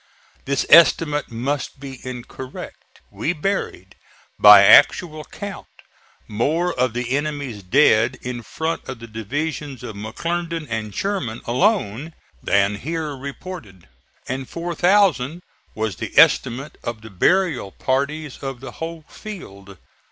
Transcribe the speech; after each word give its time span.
This 0.45 0.65
estimate 0.67 1.29
must 1.29 1.79
be 1.79 1.99
incorrect. 2.03 2.81
We 3.11 3.33
buried, 3.33 3.93
by 4.39 4.63
actual 4.65 5.23
count, 5.25 5.67
more 6.27 6.73
of 6.73 6.93
the 6.95 7.15
enemy's 7.15 7.61
dead 7.61 8.17
in 8.23 8.41
front 8.41 8.89
of 8.89 8.97
the 8.97 9.05
divisions 9.05 9.83
of 9.83 9.95
McClernand 9.95 10.65
and 10.71 10.91
Sherman 10.95 11.41
alone 11.45 12.15
than 12.41 12.77
here 12.77 13.15
reported, 13.15 13.87
and 14.27 14.49
4,000 14.49 15.43
was 15.75 15.97
the 15.97 16.17
estimate 16.17 16.79
of 16.83 17.03
the 17.03 17.11
burial 17.11 17.71
parties 17.71 18.39
of 18.39 18.59
the 18.59 18.71
whole 18.71 19.05
field. 19.07 19.77